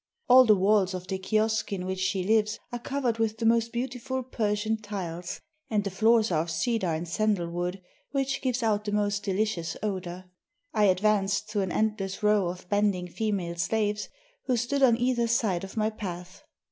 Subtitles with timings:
[0.27, 3.71] All the walls of the kiosk in which she lives are covered with the most
[3.71, 5.39] beau tiful Persian tiles
[5.69, 9.77] and the floors are of cedar and sandal wood, which give out the most delicious
[9.83, 10.25] odor.
[10.73, 14.09] I ad vanced through an endless row of bending female slaves,
[14.45, 16.45] who stood on either side of my path.